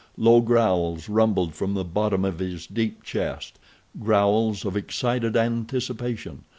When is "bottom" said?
1.85-2.25